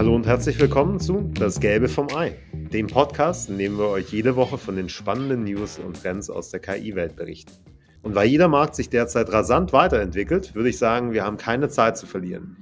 [0.00, 2.34] Hallo und herzlich willkommen zu Das Gelbe vom Ei,
[2.72, 6.48] dem Podcast, in dem wir euch jede Woche von den spannenden News und Trends aus
[6.48, 7.52] der KI-Welt berichten.
[8.00, 11.98] Und weil jeder Markt sich derzeit rasant weiterentwickelt, würde ich sagen, wir haben keine Zeit
[11.98, 12.56] zu verlieren.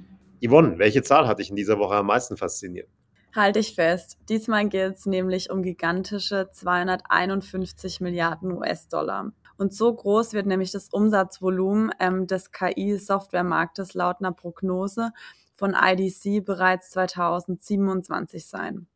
[0.45, 2.89] Yvonne, welche Zahl hat dich in dieser Woche am meisten fasziniert?
[3.33, 4.17] Halte ich fest.
[4.27, 9.31] Diesmal geht es nämlich um gigantische 251 Milliarden US-Dollar.
[9.55, 15.13] Und so groß wird nämlich das Umsatzvolumen ähm, des KI-Softwaremarktes laut einer Prognose
[15.59, 18.87] von IDC bereits 2027 sein.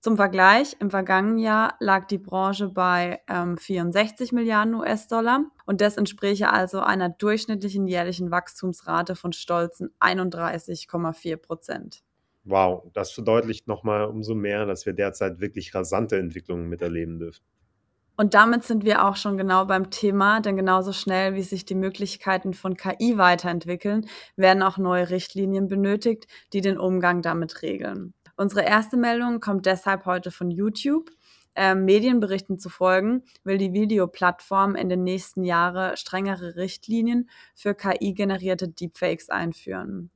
[0.00, 5.96] Zum Vergleich, im vergangenen Jahr lag die Branche bei ähm, 64 Milliarden US-Dollar und das
[5.96, 12.02] entspräche also einer durchschnittlichen jährlichen Wachstumsrate von stolzen 31,4 Prozent.
[12.42, 17.44] Wow, das verdeutlicht nochmal umso mehr, dass wir derzeit wirklich rasante Entwicklungen miterleben dürfen.
[18.16, 21.74] Und damit sind wir auch schon genau beim Thema, denn genauso schnell wie sich die
[21.74, 28.14] Möglichkeiten von KI weiterentwickeln, werden auch neue Richtlinien benötigt, die den Umgang damit regeln.
[28.36, 31.10] Unsere erste Meldung kommt deshalb heute von YouTube.
[31.54, 38.68] Ähm, Medienberichten zu folgen, will die Videoplattform in den nächsten Jahren strengere Richtlinien für KI-generierte
[38.68, 40.10] Deepfakes einführen.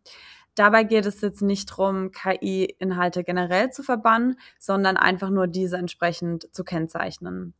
[0.56, 6.48] Dabei geht es jetzt nicht darum, KI-Inhalte generell zu verbannen, sondern einfach nur diese entsprechend
[6.52, 7.52] zu kennzeichnen.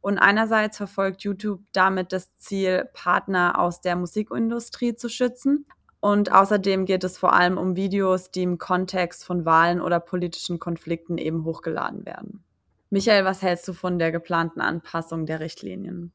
[0.00, 5.66] Und einerseits verfolgt YouTube damit das Ziel, Partner aus der Musikindustrie zu schützen.
[5.98, 10.60] Und außerdem geht es vor allem um Videos, die im Kontext von Wahlen oder politischen
[10.60, 12.44] Konflikten eben hochgeladen werden.
[12.88, 16.12] Michael, was hältst du von der geplanten Anpassung der Richtlinien?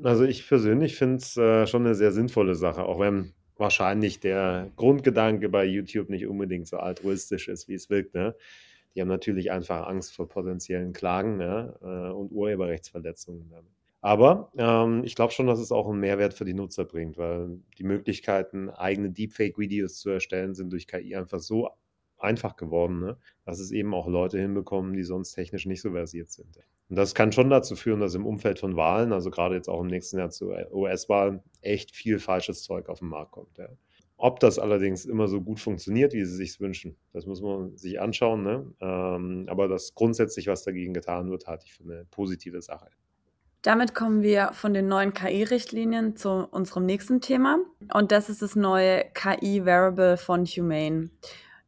[0.00, 4.70] Also ich persönlich finde es äh, schon eine sehr sinnvolle Sache, auch wenn wahrscheinlich der
[4.76, 8.14] Grundgedanke bei YouTube nicht unbedingt so altruistisch ist, wie es wirkt.
[8.14, 8.34] Ne?
[8.94, 11.74] Die haben natürlich einfach Angst vor potenziellen Klagen ne?
[11.82, 13.50] Äh, und Urheberrechtsverletzungen.
[14.00, 17.58] Aber ähm, ich glaube schon, dass es auch einen Mehrwert für die Nutzer bringt, weil
[17.78, 21.70] die Möglichkeiten, eigene Deepfake-Videos zu erstellen, sind durch KI einfach so
[22.18, 23.16] einfach geworden, ne?
[23.44, 26.56] dass es eben auch Leute hinbekommen, die sonst technisch nicht so versiert sind.
[26.88, 29.80] Und das kann schon dazu führen, dass im Umfeld von Wahlen, also gerade jetzt auch
[29.80, 33.58] im nächsten Jahr zu US-Wahlen, echt viel falsches Zeug auf den Markt kommt.
[33.58, 33.68] Ja.
[34.18, 38.00] Ob das allerdings immer so gut funktioniert, wie sie sich wünschen, das muss man sich
[38.00, 38.42] anschauen.
[38.42, 38.72] Ne?
[38.80, 42.88] Ähm, aber dass grundsätzlich was dagegen getan wird, halte ich für eine positive Sache.
[43.62, 47.58] Damit kommen wir von den neuen KI-Richtlinien zu unserem nächsten Thema.
[47.92, 51.10] Und das ist das neue KI-Variable von Humane.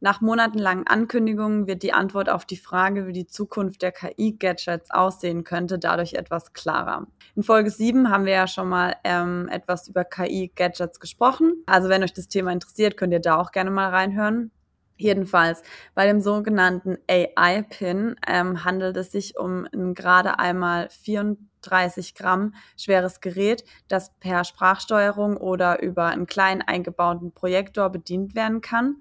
[0.01, 5.43] Nach monatelangen Ankündigungen wird die Antwort auf die Frage, wie die Zukunft der KI-Gadgets aussehen
[5.43, 7.07] könnte, dadurch etwas klarer.
[7.35, 11.63] In Folge 7 haben wir ja schon mal ähm, etwas über KI-Gadgets gesprochen.
[11.65, 14.51] Also wenn euch das Thema interessiert, könnt ihr da auch gerne mal reinhören.
[14.99, 15.63] Jedenfalls,
[15.95, 23.21] bei dem sogenannten AI-Pin ähm, handelt es sich um ein gerade einmal 34 Gramm schweres
[23.21, 28.97] Gerät, das per Sprachsteuerung oder über einen kleinen eingebauten Projektor bedient werden kann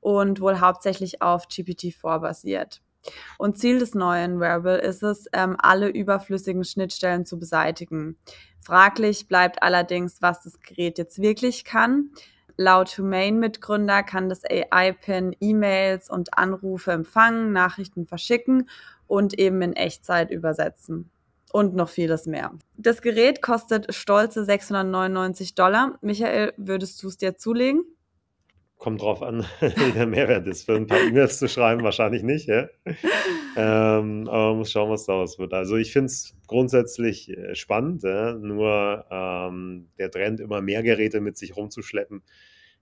[0.00, 2.80] und wohl hauptsächlich auf GPT-4 basiert.
[3.36, 8.16] Und Ziel des neuen Wearable ist es, ähm, alle überflüssigen Schnittstellen zu beseitigen.
[8.62, 12.10] Fraglich bleibt allerdings, was das Gerät jetzt wirklich kann.
[12.56, 18.68] Laut Humane-Mitgründer kann das AI-Pin E-Mails und Anrufe empfangen, Nachrichten verschicken
[19.06, 21.10] und eben in Echtzeit übersetzen.
[21.52, 22.52] Und noch vieles mehr.
[22.78, 25.98] Das Gerät kostet stolze 699 Dollar.
[26.00, 27.84] Michael, würdest du es dir zulegen?
[28.82, 30.64] Kommt drauf an, wie der Mehrwert ist.
[30.64, 32.48] Für ein paar E-Mails zu schreiben, wahrscheinlich nicht.
[32.48, 32.68] Ja?
[33.56, 35.54] Ähm, aber man muss schauen, was daraus wird.
[35.54, 38.34] Also ich finde es grundsätzlich äh, spannend, ja?
[38.34, 42.22] nur ähm, der Trend, immer mehr Geräte mit sich rumzuschleppen,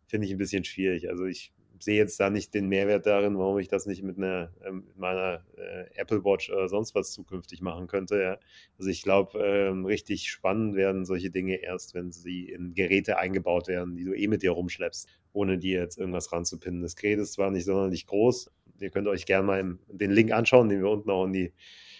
[0.06, 1.10] finde ich ein bisschen schwierig.
[1.10, 4.52] Also ich sehe jetzt da nicht den Mehrwert darin, warum ich das nicht mit, einer,
[4.64, 8.20] ähm, meiner äh, Apple Watch oder sonst was zukünftig machen könnte.
[8.20, 8.38] Ja.
[8.78, 13.68] Also ich glaube, ähm, richtig spannend werden solche Dinge erst, wenn sie in Geräte eingebaut
[13.68, 16.82] werden, die du eh mit dir rumschleppst, ohne dir jetzt irgendwas ranzupinnen.
[16.82, 20.68] Das Gerät ist zwar nicht sonderlich groß, ihr könnt euch gerne mal den Link anschauen,
[20.68, 21.52] den wir unten auch in die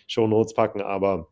[0.07, 1.29] Show Notes packen, aber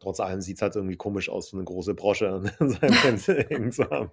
[0.00, 3.34] trotz allem sieht es halt irgendwie komisch aus, so eine große Brosche an seinem Fenster
[3.48, 4.10] hängen zu haben.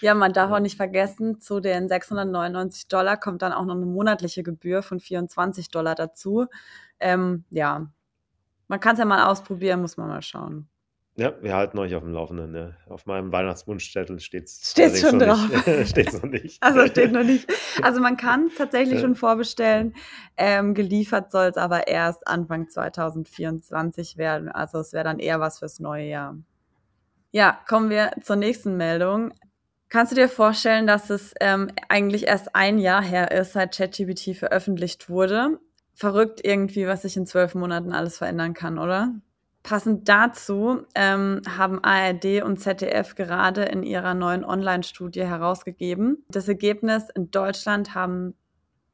[0.00, 3.86] Ja, man darf auch nicht vergessen, zu den 699 Dollar kommt dann auch noch eine
[3.86, 6.46] monatliche Gebühr von 24 Dollar dazu.
[7.00, 7.90] Ähm, ja,
[8.68, 10.68] man kann es ja mal ausprobieren, muss man mal schauen.
[11.18, 12.52] Ja, wir halten euch auf dem Laufenden.
[12.52, 12.76] Ne?
[12.90, 15.48] Auf meinem Weihnachtswunschzettel steht es Steht's schon drauf.
[15.86, 16.62] steht noch nicht.
[16.62, 17.48] Also steht noch nicht.
[17.82, 19.94] Also man kann tatsächlich schon vorbestellen.
[20.36, 24.50] Ähm, geliefert soll es aber erst Anfang 2024 werden.
[24.50, 26.36] Also es wäre dann eher was fürs neue Jahr.
[27.32, 29.32] Ja, kommen wir zur nächsten Meldung.
[29.88, 34.36] Kannst du dir vorstellen, dass es ähm, eigentlich erst ein Jahr her ist, seit ChatGPT
[34.36, 35.58] veröffentlicht wurde?
[35.94, 39.14] Verrückt irgendwie, was sich in zwölf Monaten alles verändern kann, oder?
[39.66, 46.24] Passend dazu ähm, haben ARD und ZDF gerade in ihrer neuen Online-Studie herausgegeben.
[46.28, 48.36] Das Ergebnis in Deutschland haben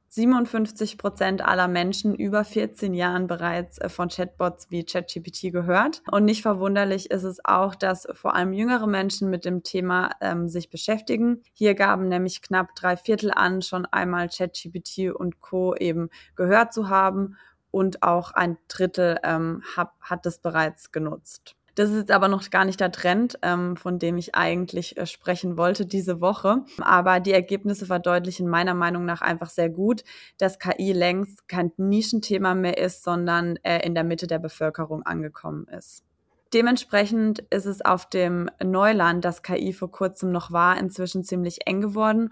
[0.08, 6.02] 57 Prozent aller Menschen über 14 Jahren bereits äh, von Chatbots wie ChatGPT gehört.
[6.10, 10.48] Und nicht verwunderlich ist es auch, dass vor allem jüngere Menschen mit dem Thema ähm,
[10.48, 11.42] sich beschäftigen.
[11.52, 15.74] Hier gaben nämlich knapp drei Viertel an, schon einmal ChatGPT und Co.
[15.74, 17.36] eben gehört zu haben.
[17.72, 21.56] Und auch ein Drittel ähm, hab, hat es bereits genutzt.
[21.74, 25.56] Das ist aber noch gar nicht der Trend, ähm, von dem ich eigentlich äh, sprechen
[25.56, 26.64] wollte diese Woche.
[26.80, 30.04] Aber die Ergebnisse verdeutlichen meiner Meinung nach einfach sehr gut,
[30.36, 35.66] dass KI längst kein Nischenthema mehr ist, sondern äh, in der Mitte der Bevölkerung angekommen
[35.68, 36.04] ist.
[36.52, 41.80] Dementsprechend ist es auf dem Neuland, das KI vor kurzem noch war, inzwischen ziemlich eng
[41.80, 42.28] geworden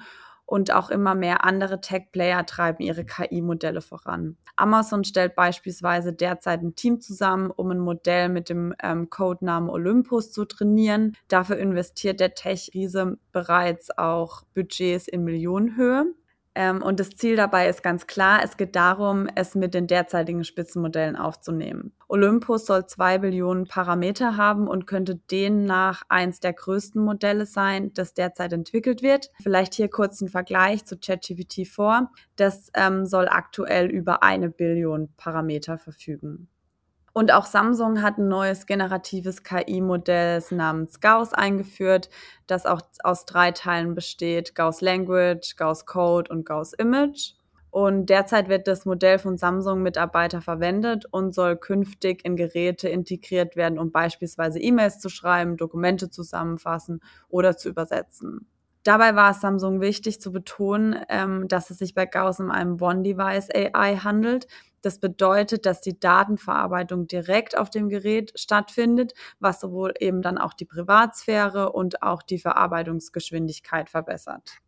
[0.50, 4.36] und auch immer mehr andere Tech-Player treiben ihre KI-Modelle voran.
[4.56, 10.32] Amazon stellt beispielsweise derzeit ein Team zusammen, um ein Modell mit dem ähm, Codenamen Olympus
[10.32, 11.16] zu trainieren.
[11.28, 16.06] Dafür investiert der Tech-Riese bereits auch Budgets in Millionenhöhe.
[16.54, 20.42] Ähm, und das Ziel dabei ist ganz klar, es geht darum, es mit den derzeitigen
[20.42, 21.92] Spitzenmodellen aufzunehmen.
[22.08, 28.14] Olympus soll zwei Billionen Parameter haben und könnte demnach eins der größten Modelle sein, das
[28.14, 29.30] derzeit entwickelt wird.
[29.40, 32.10] Vielleicht hier kurz ein Vergleich zu ChatGPT 4.
[32.34, 36.48] Das ähm, soll aktuell über eine Billion Parameter verfügen.
[37.12, 42.08] Und auch Samsung hat ein neues generatives KI-Modell namens Gauss eingeführt,
[42.46, 47.32] das auch aus drei Teilen besteht: Gauss Language, Gauss Code und Gauss Image.
[47.70, 53.78] Und derzeit wird das Modell von Samsung-Mitarbeiter verwendet und soll künftig in Geräte integriert werden,
[53.78, 58.48] um beispielsweise E-Mails zu schreiben, Dokumente zusammenfassen oder zu übersetzen.
[58.82, 62.80] Dabei war es Samsung wichtig zu betonen, ähm, dass es sich bei Gauss um einem
[62.80, 64.46] One-Device AI handelt,
[64.82, 70.54] das bedeutet, dass die Datenverarbeitung direkt auf dem Gerät stattfindet, was sowohl eben dann auch
[70.54, 74.58] die Privatsphäre und auch die Verarbeitungsgeschwindigkeit verbessert.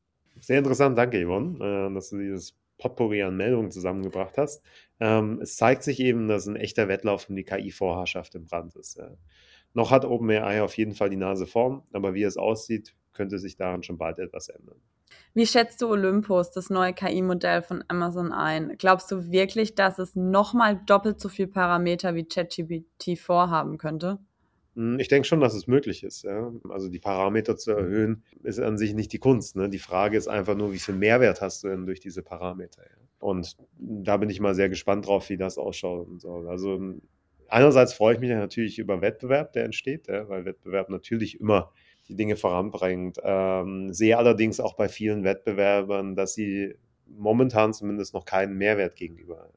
[0.41, 4.63] Sehr interessant, danke Yvonne, äh, dass du dieses Potpourri an Meldungen zusammengebracht hast.
[4.99, 9.01] Ähm, es zeigt sich eben, dass ein echter Wettlauf um die KI-Vorherrschaft im Brand ist.
[9.75, 13.57] Noch hat OpenAI auf jeden Fall die Nase vorn, aber wie es aussieht, könnte sich
[13.57, 14.81] daran schon bald etwas ändern.
[15.35, 18.77] Wie schätzt du Olympus, das neue KI-Modell von Amazon, ein?
[18.79, 24.19] Glaubst du wirklich, dass es nochmal doppelt so viele Parameter wie ChatGPT vorhaben könnte?
[24.75, 26.25] Hm, ich denke schon, dass es möglich ist.
[26.25, 26.53] Ja.
[26.69, 29.57] Also die Parameter zu erhöhen, ist an sich nicht die Kunst.
[29.57, 29.69] Ne?
[29.69, 32.83] Die Frage ist einfach nur, wie viel Mehrwert hast du denn durch diese Parameter?
[32.83, 32.97] Ja?
[33.21, 36.49] Und da bin ich mal sehr gespannt drauf, wie das ausschauen soll.
[36.49, 36.81] Also
[37.49, 41.73] einerseits freue ich mich natürlich über Wettbewerb, der entsteht, ja, weil Wettbewerb natürlich immer
[42.09, 43.19] die Dinge voranbringt.
[43.23, 46.75] Ähm, sehe allerdings auch bei vielen Wettbewerbern, dass sie
[47.07, 49.51] momentan zumindest noch keinen Mehrwert gegenüber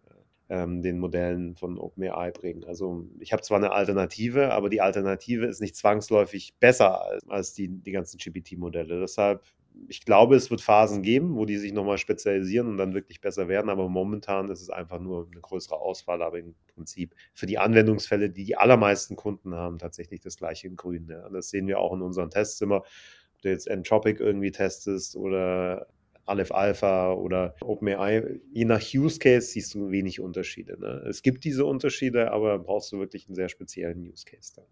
[0.50, 2.64] ähm, den Modellen von OpenAI bringen.
[2.66, 7.54] Also ich habe zwar eine Alternative, aber die Alternative ist nicht zwangsläufig besser als, als
[7.54, 9.00] die, die ganzen GPT-Modelle.
[9.00, 9.44] Deshalb
[9.88, 13.48] ich glaube, es wird Phasen geben, wo die sich nochmal spezialisieren und dann wirklich besser
[13.48, 17.58] werden, aber momentan ist es einfach nur eine größere Auswahl, aber im Prinzip für die
[17.58, 21.08] Anwendungsfälle, die die allermeisten Kunden haben, tatsächlich das gleiche in Grün.
[21.10, 21.30] Ja.
[21.30, 22.78] Das sehen wir auch in unseren Tests immer.
[22.78, 25.88] Ob du jetzt Entropic irgendwie testest oder
[26.26, 30.80] Aleph Alpha oder OpenAI, je nach Use Case siehst du wenig Unterschiede.
[30.80, 31.06] Ne?
[31.08, 34.66] Es gibt diese Unterschiede, aber brauchst du wirklich einen sehr speziellen Use Case dann.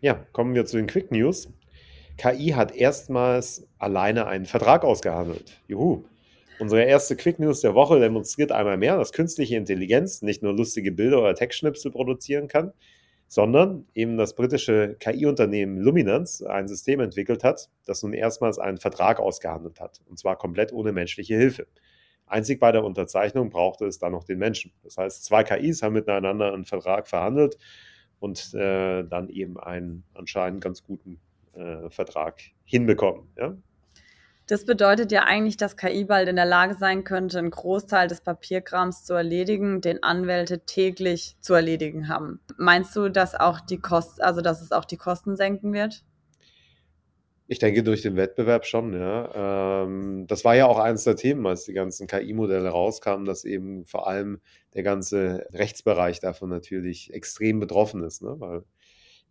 [0.00, 1.48] Ja, kommen wir zu den Quick News.
[2.16, 5.60] KI hat erstmals alleine einen Vertrag ausgehandelt.
[5.68, 6.04] Juhu.
[6.58, 10.90] Unsere erste Quick News der Woche demonstriert einmal mehr, dass künstliche Intelligenz nicht nur lustige
[10.90, 12.72] Bilder oder Textschnipsel produzieren kann,
[13.28, 19.20] sondern eben das britische KI-Unternehmen Luminance ein System entwickelt hat, das nun erstmals einen Vertrag
[19.20, 21.66] ausgehandelt hat, und zwar komplett ohne menschliche Hilfe.
[22.26, 24.72] Einzig bei der Unterzeichnung brauchte es dann noch den Menschen.
[24.82, 27.58] Das heißt, zwei KIs haben miteinander einen Vertrag verhandelt
[28.18, 31.20] und äh, dann eben einen anscheinend ganz guten
[31.56, 33.28] äh, Vertrag hinbekommen.
[33.36, 33.56] Ja?
[34.46, 38.20] Das bedeutet ja eigentlich, dass KI bald in der Lage sein könnte, einen Großteil des
[38.20, 42.40] Papierkrams zu erledigen, den Anwälte täglich zu erledigen haben.
[42.56, 46.04] Meinst du, dass auch die Kosten, also dass es auch die Kosten senken wird?
[47.48, 49.82] Ich denke durch den Wettbewerb schon, ja.
[49.82, 53.84] Ähm, das war ja auch eines der Themen, als die ganzen KI-Modelle rauskamen, dass eben
[53.84, 54.40] vor allem
[54.74, 58.34] der ganze Rechtsbereich davon natürlich extrem betroffen ist, ne?
[58.38, 58.64] weil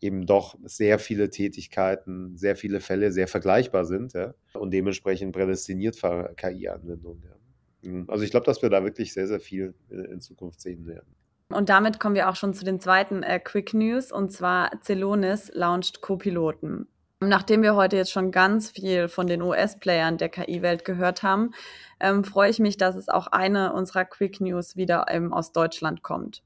[0.01, 5.95] eben doch sehr viele Tätigkeiten, sehr viele Fälle sehr vergleichbar sind ja, und dementsprechend prädestiniert
[5.95, 7.23] für KI-Anwendungen.
[7.23, 7.91] Ja.
[7.91, 8.05] Mhm.
[8.09, 11.15] Also ich glaube, dass wir da wirklich sehr, sehr viel in Zukunft sehen werden.
[11.49, 15.51] Und damit kommen wir auch schon zu den zweiten äh, Quick News und zwar Celonis
[15.53, 16.87] launcht Co-Piloten.
[17.21, 21.51] Nachdem wir heute jetzt schon ganz viel von den US-Playern der KI-Welt gehört haben,
[21.99, 26.03] ähm, freue ich mich, dass es auch eine unserer Quick News wieder ähm, aus Deutschland
[26.03, 26.43] kommt.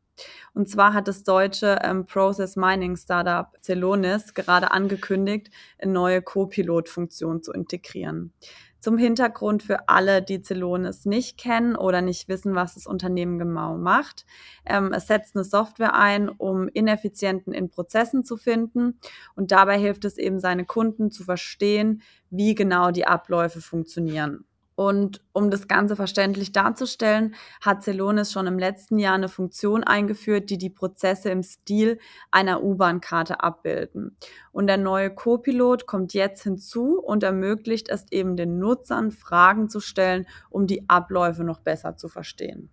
[0.54, 7.42] Und zwar hat das deutsche ähm, Process Mining Startup Celonis gerade angekündigt, eine neue Co-Pilot-Funktion
[7.42, 8.34] zu integrieren.
[8.80, 13.78] Zum Hintergrund für alle, die Celonis nicht kennen oder nicht wissen, was das Unternehmen genau
[13.78, 14.26] macht.
[14.66, 19.00] Ähm, es setzt eine Software ein, um Ineffizienten in Prozessen zu finden
[19.36, 24.46] und dabei hilft es eben seine Kunden zu verstehen, wie genau die Abläufe funktionieren.
[24.80, 30.50] Und um das Ganze verständlich darzustellen, hat Celonis schon im letzten Jahr eine Funktion eingeführt,
[30.50, 32.00] die die Prozesse im Stil
[32.32, 34.16] einer U-Bahn-Karte abbilden.
[34.54, 39.82] Und der neue Copilot kommt jetzt hinzu und ermöglicht es eben den Nutzern, Fragen zu
[39.82, 42.70] stellen, um die Abläufe noch besser zu verstehen.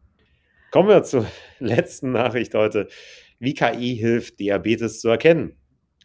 [0.71, 1.27] Kommen wir zur
[1.59, 2.87] letzten Nachricht heute.
[3.41, 5.57] Wie KI hilft, Diabetes zu erkennen?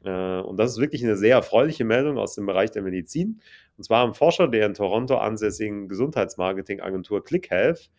[0.04, 3.42] Äh, und das ist wirklich eine sehr erfreuliche Meldung aus dem Bereich der Medizin.
[3.78, 7.90] Und zwar haben Forscher der in Toronto ansässigen Gesundheitsmarketing-Agentur ClickHealth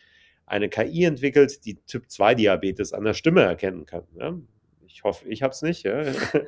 [0.46, 4.46] eine KI entwickelt, die Typ-2-Diabetes an der Stimme erkennen kann.
[4.86, 5.88] Ich hoffe, ich habe es nicht,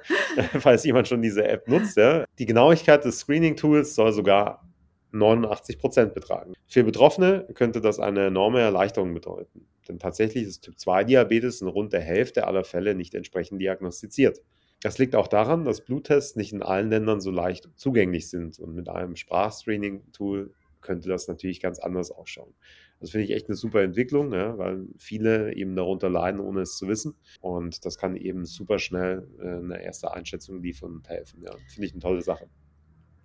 [0.58, 1.98] falls jemand schon diese App nutzt.
[2.38, 4.68] Die Genauigkeit des Screening-Tools soll sogar
[5.12, 6.54] 89 Prozent betragen.
[6.66, 9.66] Für Betroffene könnte das eine enorme Erleichterung bedeuten.
[9.88, 14.40] Denn tatsächlich ist Typ-2-Diabetes in rund der Hälfte aller Fälle nicht entsprechend diagnostiziert.
[14.84, 18.58] Das liegt auch daran, dass Bluttests nicht in allen Ländern so leicht zugänglich sind.
[18.58, 22.52] Und mit einem Sprachscreening-Tool könnte das natürlich ganz anders ausschauen.
[23.00, 26.76] Das finde ich echt eine super Entwicklung, ja, weil viele eben darunter leiden, ohne es
[26.76, 27.14] zu wissen.
[27.40, 31.42] Und das kann eben super schnell äh, eine erste Einschätzung liefern und helfen.
[31.42, 31.52] Ja.
[31.66, 32.46] Finde ich eine tolle Sache.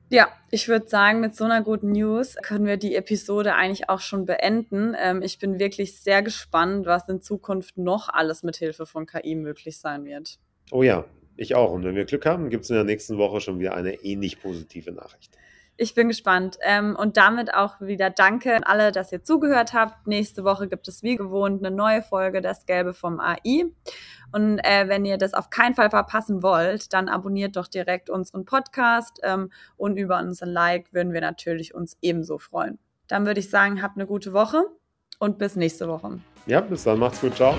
[0.08, 4.00] Ja, ich würde sagen, mit so einer guten News können wir die Episode eigentlich auch
[4.00, 4.96] schon beenden.
[4.98, 9.36] Ähm, ich bin wirklich sehr gespannt, was in Zukunft noch alles mit Hilfe von KI
[9.36, 10.39] möglich sein wird.
[10.72, 11.04] Oh ja,
[11.39, 11.72] ich auch.
[11.72, 14.41] Und wenn wir Glück haben, gibt es in der nächsten Woche schon wieder eine ähnlich
[14.41, 15.38] positive Nachricht.
[15.81, 16.58] Ich bin gespannt.
[16.62, 20.08] Ähm, und damit auch wieder danke an alle, dass ihr zugehört habt.
[20.08, 23.63] Nächste Woche gibt es wie gewohnt eine neue Folge Das Gelbe vom AI.
[24.34, 28.43] Und äh, wenn ihr das auf keinen Fall verpassen wollt, dann abonniert doch direkt unseren
[28.43, 29.22] Podcast.
[29.24, 32.77] Ähm, und über unseren Like würden wir natürlich uns ebenso freuen.
[33.08, 34.65] Dann würde ich sagen, habt eine gute Woche
[35.17, 36.19] und bis nächste Woche.
[36.46, 37.00] Ja, bis dann.
[37.00, 37.36] Macht's gut.
[37.36, 37.55] Ciao.